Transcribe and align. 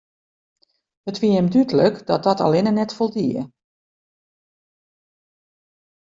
It 1.11 1.19
wie 1.21 1.33
him 1.37 1.47
dúdlik 1.53 1.95
dat 2.09 2.21
dat 2.27 2.43
allinne 2.45 2.73
net 2.73 2.91
foldie. 2.97 3.43